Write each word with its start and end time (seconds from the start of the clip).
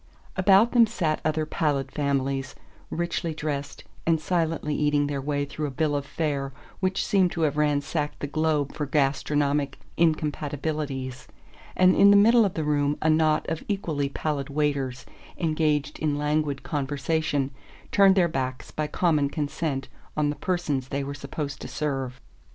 About 0.35 0.71
them 0.71 0.87
sat 0.87 1.21
other 1.23 1.45
pallid 1.45 1.91
families, 1.91 2.55
richly 2.89 3.35
dressed, 3.35 3.83
and 4.03 4.19
silently 4.19 4.73
eating 4.73 5.05
their 5.05 5.21
way 5.21 5.45
through 5.45 5.67
a 5.67 5.69
bill 5.69 5.95
of 5.95 6.07
fare 6.07 6.51
which 6.79 7.05
seemed 7.05 7.31
to 7.33 7.41
have 7.41 7.55
ransacked 7.55 8.19
the 8.19 8.25
globe 8.25 8.73
for 8.73 8.87
gastronomic 8.87 9.77
incompatibilities; 9.99 11.27
and 11.75 11.95
in 11.95 12.09
the 12.09 12.17
middle 12.17 12.45
of 12.45 12.55
the 12.55 12.63
room 12.63 12.97
a 12.99 13.11
knot 13.11 13.47
of 13.47 13.63
equally 13.67 14.09
pallid 14.09 14.49
waiters, 14.49 15.05
engaged 15.37 15.99
in 15.99 16.17
languid 16.17 16.63
conversation, 16.63 17.51
turned 17.91 18.15
their 18.15 18.27
backs 18.27 18.71
by 18.71 18.87
common 18.87 19.29
consent 19.29 19.87
on 20.17 20.31
the 20.31 20.35
persons 20.35 20.87
they 20.87 21.03
were 21.03 21.13
supposed 21.13 21.61
to 21.61 21.67
serve. 21.67 22.19